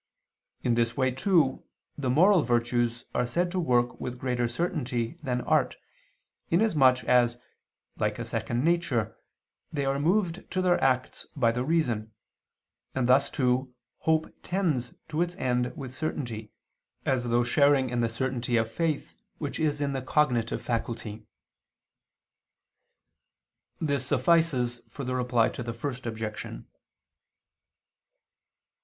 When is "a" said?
8.17-8.25